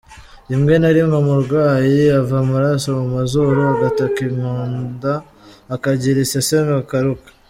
[0.49, 5.13] Rimwe na rimwe umurwayi ava amaraso mu mazuru, agata inkonda,
[5.75, 7.29] akagira iseseme akaruka.